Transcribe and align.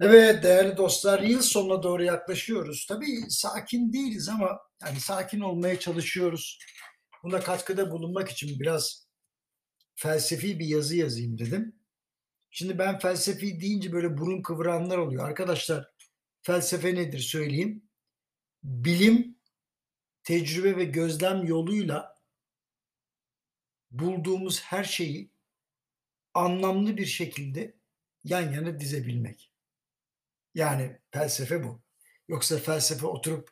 Evet 0.00 0.42
değerli 0.42 0.76
dostlar 0.76 1.20
yıl 1.20 1.42
sonuna 1.42 1.82
doğru 1.82 2.04
yaklaşıyoruz. 2.04 2.86
Tabii 2.86 3.30
sakin 3.30 3.92
değiliz 3.92 4.28
ama 4.28 4.60
yani 4.82 5.00
sakin 5.00 5.40
olmaya 5.40 5.80
çalışıyoruz. 5.80 6.58
Buna 7.22 7.40
katkıda 7.40 7.90
bulunmak 7.90 8.28
için 8.28 8.60
biraz 8.60 9.08
felsefi 9.94 10.58
bir 10.58 10.66
yazı 10.66 10.96
yazayım 10.96 11.38
dedim. 11.38 11.76
Şimdi 12.50 12.78
ben 12.78 12.98
felsefi 12.98 13.60
deyince 13.60 13.92
böyle 13.92 14.18
burun 14.18 14.42
kıvıranlar 14.42 14.98
oluyor. 14.98 15.28
Arkadaşlar 15.28 15.92
felsefe 16.42 16.94
nedir 16.94 17.18
söyleyeyim. 17.18 17.88
Bilim, 18.62 19.38
tecrübe 20.24 20.76
ve 20.76 20.84
gözlem 20.84 21.44
yoluyla 21.46 22.14
bulduğumuz 23.90 24.62
her 24.62 24.84
şeyi 24.84 25.30
anlamlı 26.34 26.96
bir 26.96 27.06
şekilde 27.06 27.76
yan 28.24 28.52
yana 28.52 28.80
dizebilmek. 28.80 29.55
Yani 30.56 31.00
felsefe 31.10 31.64
bu. 31.64 31.82
Yoksa 32.28 32.58
felsefe 32.58 33.06
oturup 33.06 33.50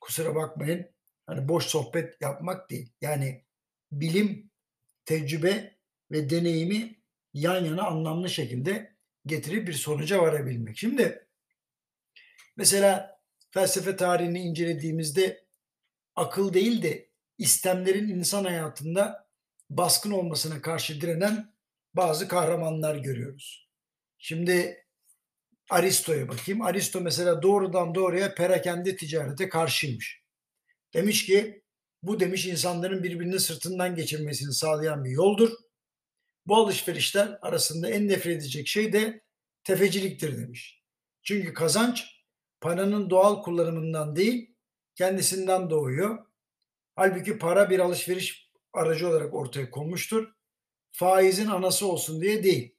kusura 0.00 0.34
bakmayın 0.34 0.90
hani 1.26 1.48
boş 1.48 1.64
sohbet 1.64 2.20
yapmak 2.20 2.70
değil. 2.70 2.92
Yani 3.00 3.44
bilim, 3.92 4.50
tecrübe 5.04 5.78
ve 6.10 6.30
deneyimi 6.30 7.02
yan 7.34 7.64
yana 7.64 7.86
anlamlı 7.86 8.30
şekilde 8.30 8.96
getirip 9.26 9.68
bir 9.68 9.72
sonuca 9.72 10.22
varabilmek. 10.22 10.78
Şimdi 10.78 11.28
mesela 12.56 13.20
felsefe 13.50 13.96
tarihini 13.96 14.40
incelediğimizde 14.40 15.46
akıl 16.16 16.52
değil 16.52 16.82
de 16.82 17.10
istemlerin 17.38 18.08
insan 18.08 18.44
hayatında 18.44 19.28
baskın 19.70 20.10
olmasına 20.10 20.62
karşı 20.62 21.00
direnen 21.00 21.54
bazı 21.94 22.28
kahramanlar 22.28 22.96
görüyoruz. 22.96 23.70
Şimdi 24.18 24.84
Aristo'ya 25.70 26.28
bakayım. 26.28 26.62
Aristo 26.62 27.00
mesela 27.00 27.42
doğrudan 27.42 27.94
doğruya 27.94 28.34
perakende 28.34 28.96
ticarete 28.96 29.48
karşıymış. 29.48 30.22
Demiş 30.94 31.26
ki 31.26 31.62
bu 32.02 32.20
demiş 32.20 32.46
insanların 32.46 33.02
birbirini 33.02 33.40
sırtından 33.40 33.94
geçirmesini 33.94 34.52
sağlayan 34.52 35.04
bir 35.04 35.10
yoldur. 35.10 35.50
Bu 36.46 36.56
alışverişler 36.56 37.38
arasında 37.42 37.90
en 37.90 38.08
nefret 38.08 38.36
edecek 38.36 38.68
şey 38.68 38.92
de 38.92 39.22
tefeciliktir 39.64 40.38
demiş. 40.38 40.82
Çünkü 41.22 41.54
kazanç 41.54 42.04
paranın 42.60 43.10
doğal 43.10 43.42
kullanımından 43.42 44.16
değil 44.16 44.54
kendisinden 44.94 45.70
doğuyor. 45.70 46.18
Halbuki 46.96 47.38
para 47.38 47.70
bir 47.70 47.78
alışveriş 47.78 48.50
aracı 48.72 49.08
olarak 49.08 49.34
ortaya 49.34 49.70
konmuştur. 49.70 50.28
Faizin 50.92 51.46
anası 51.46 51.86
olsun 51.86 52.20
diye 52.20 52.42
değil 52.42 52.76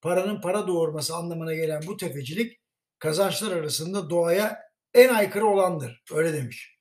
paranın 0.00 0.40
para 0.40 0.66
doğurması 0.66 1.16
anlamına 1.16 1.54
gelen 1.54 1.82
bu 1.86 1.96
tefecilik 1.96 2.60
kazançlar 2.98 3.52
arasında 3.52 4.10
doğaya 4.10 4.58
en 4.94 5.08
aykırı 5.14 5.46
olandır. 5.46 6.02
Öyle 6.12 6.32
demiş. 6.32 6.78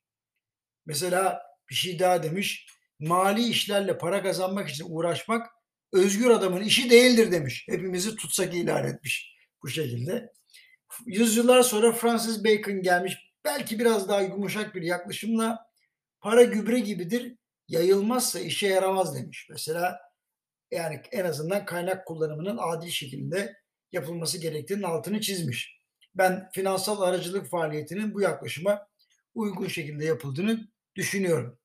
Mesela 0.86 1.42
bir 1.70 1.76
şey 1.76 2.00
daha 2.00 2.24
demiş. 2.24 2.68
Mali 3.00 3.44
işlerle 3.44 3.98
para 3.98 4.24
kazanmak 4.24 4.70
için 4.70 4.86
uğraşmak 4.90 5.48
özgür 5.94 6.30
adamın 6.30 6.62
işi 6.62 6.90
değildir 6.90 7.32
demiş. 7.32 7.66
Hepimizi 7.70 8.16
tutsak 8.16 8.54
ilan 8.54 8.88
etmiş 8.88 9.36
bu 9.64 9.68
şekilde. 9.68 10.34
Yüzyıllar 11.06 11.64
sonra 11.64 11.92
Francis 11.92 12.44
Bacon 12.44 12.82
gelmiş. 12.82 13.18
Belki 13.46 13.80
biraz 13.80 14.10
daha 14.10 14.22
yumuşak 14.22 14.76
bir 14.76 14.82
yaklaşımla 14.82 15.66
para 16.22 16.44
gübre 16.44 16.80
gibidir. 16.80 17.36
Yayılmazsa 17.68 18.40
işe 18.40 18.68
yaramaz 18.68 19.16
demiş. 19.16 19.48
Mesela 19.50 20.00
yani 20.72 21.02
en 21.12 21.26
azından 21.26 21.66
kaynak 21.66 22.08
kullanımının 22.08 22.58
adil 22.58 22.90
şekilde 22.90 23.56
yapılması 23.92 24.38
gerektiğinin 24.38 24.84
altını 24.84 25.22
çizmiş. 25.22 25.78
Ben 26.16 26.50
finansal 26.54 27.02
aracılık 27.02 27.50
faaliyetinin 27.50 28.14
bu 28.14 28.22
yaklaşıma 28.22 28.88
uygun 29.36 29.68
şekilde 29.68 30.06
yapıldığını 30.06 30.68
düşünüyorum. 30.96 31.60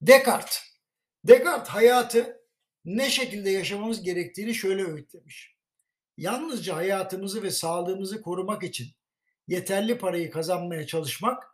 Descartes. 0.00 0.62
Descartes 1.24 1.68
hayatı 1.68 2.40
ne 2.84 3.10
şekilde 3.10 3.50
yaşamamız 3.50 4.02
gerektiğini 4.02 4.54
şöyle 4.54 4.84
öğütlemiş. 4.84 5.56
Yalnızca 6.16 6.76
hayatımızı 6.76 7.42
ve 7.42 7.50
sağlığımızı 7.50 8.22
korumak 8.22 8.62
için 8.62 8.86
yeterli 9.48 9.98
parayı 9.98 10.30
kazanmaya 10.30 10.86
çalışmak 10.86 11.44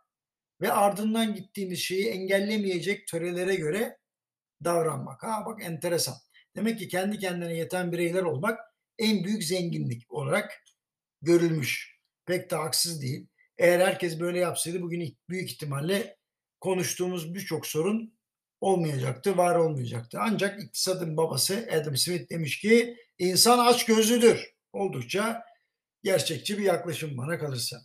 ve 0.61 0.71
ardından 0.71 1.35
gittiğimiz 1.35 1.79
şeyi 1.79 2.07
engellemeyecek 2.07 3.07
törelere 3.07 3.55
göre 3.55 3.97
davranmak. 4.63 5.23
Ha 5.23 5.43
bak 5.45 5.63
enteresan. 5.63 6.15
Demek 6.57 6.79
ki 6.79 6.87
kendi 6.87 7.19
kendine 7.19 7.53
yeten 7.53 7.91
bireyler 7.91 8.23
olmak 8.23 8.59
en 8.97 9.23
büyük 9.23 9.43
zenginlik 9.43 10.11
olarak 10.11 10.63
görülmüş. 11.21 11.97
Pek 12.25 12.51
de 12.51 12.55
haksız 12.55 13.01
değil. 13.01 13.27
Eğer 13.57 13.79
herkes 13.79 14.19
böyle 14.19 14.39
yapsaydı 14.39 14.81
bugün 14.81 15.17
büyük 15.29 15.51
ihtimalle 15.51 16.17
konuştuğumuz 16.59 17.35
birçok 17.35 17.67
sorun 17.67 18.17
olmayacaktı, 18.61 19.37
var 19.37 19.55
olmayacaktı. 19.55 20.17
Ancak 20.21 20.63
iktisadın 20.63 21.17
babası 21.17 21.69
Adam 21.71 21.97
Smith 21.97 22.29
demiş 22.29 22.59
ki 22.59 22.97
insan 23.19 23.59
aç 23.59 23.85
gözlüdür. 23.85 24.53
Oldukça 24.73 25.43
gerçekçi 26.03 26.57
bir 26.57 26.63
yaklaşım 26.63 27.17
bana 27.17 27.39
kalırsa. 27.39 27.77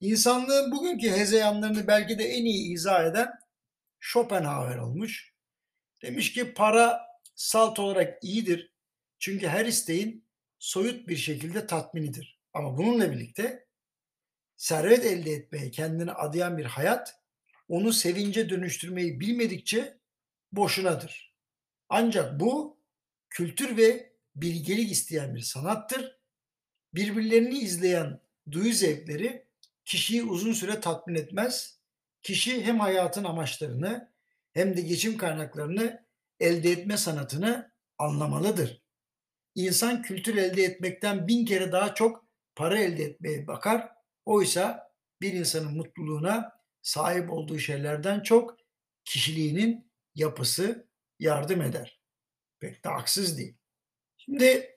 İnsanlığın 0.00 0.72
bugünkü 0.72 1.10
hezeyanlarını 1.10 1.86
belki 1.86 2.18
de 2.18 2.24
en 2.24 2.44
iyi 2.44 2.74
izah 2.74 3.04
eden 3.04 3.28
Schopenhauer 4.00 4.76
olmuş. 4.76 5.32
Demiş 6.02 6.32
ki 6.32 6.54
para 6.54 7.06
salt 7.36 7.78
olarak 7.78 8.24
iyidir. 8.24 8.72
Çünkü 9.18 9.48
her 9.48 9.66
isteğin 9.66 10.24
soyut 10.58 11.08
bir 11.08 11.16
şekilde 11.16 11.66
tatminidir. 11.66 12.40
Ama 12.52 12.78
bununla 12.78 13.12
birlikte 13.12 13.66
servet 14.56 15.04
elde 15.06 15.32
etmeye 15.32 15.70
kendini 15.70 16.12
adayan 16.12 16.58
bir 16.58 16.64
hayat 16.64 17.14
onu 17.68 17.92
sevince 17.92 18.50
dönüştürmeyi 18.50 19.20
bilmedikçe 19.20 19.98
boşunadır. 20.52 21.34
Ancak 21.88 22.40
bu 22.40 22.80
kültür 23.30 23.76
ve 23.76 24.12
bilgelik 24.36 24.92
isteyen 24.92 25.34
bir 25.34 25.40
sanattır. 25.40 26.18
Birbirlerini 26.94 27.58
izleyen 27.58 28.20
duyu 28.50 28.72
zevkleri 28.72 29.46
kişiyi 29.84 30.22
uzun 30.22 30.52
süre 30.52 30.80
tatmin 30.80 31.14
etmez. 31.14 31.80
Kişi 32.22 32.64
hem 32.64 32.80
hayatın 32.80 33.24
amaçlarını 33.24 34.12
hem 34.52 34.76
de 34.76 34.80
geçim 34.80 35.18
kaynaklarını 35.18 36.05
elde 36.40 36.70
etme 36.70 36.96
sanatını 36.96 37.72
anlamalıdır. 37.98 38.82
İnsan 39.54 40.02
kültür 40.02 40.36
elde 40.36 40.62
etmekten 40.64 41.28
bin 41.28 41.44
kere 41.44 41.72
daha 41.72 41.94
çok 41.94 42.24
para 42.54 42.78
elde 42.78 43.04
etmeye 43.04 43.46
bakar. 43.46 43.88
Oysa 44.24 44.92
bir 45.20 45.32
insanın 45.32 45.76
mutluluğuna 45.76 46.52
sahip 46.82 47.32
olduğu 47.32 47.58
şeylerden 47.58 48.20
çok 48.20 48.56
kişiliğinin 49.04 49.92
yapısı 50.14 50.88
yardım 51.18 51.62
eder. 51.62 52.00
Pek 52.60 52.84
de 52.84 52.88
haksız 52.88 53.38
değil. 53.38 53.56
Şimdi 54.16 54.76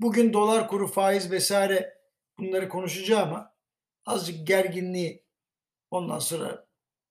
bugün 0.00 0.32
dolar 0.32 0.68
kuru, 0.68 0.86
faiz 0.86 1.30
vesaire 1.30 1.98
bunları 2.38 2.68
konuşacağım 2.68 3.28
ama 3.28 3.54
azıcık 4.06 4.46
gerginliği 4.46 5.24
ondan 5.90 6.18
sonra 6.18 6.66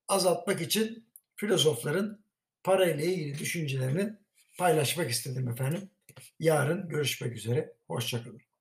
azaltmak 0.08 0.60
için 0.60 1.12
filozofların 1.36 2.23
para 2.64 2.90
ile 2.90 3.04
ilgili 3.04 3.38
düşüncelerini 3.38 4.12
paylaşmak 4.58 5.10
istedim 5.10 5.48
efendim. 5.48 5.90
Yarın 6.38 6.88
görüşmek 6.88 7.36
üzere. 7.36 7.72
Hoşçakalın. 7.86 8.53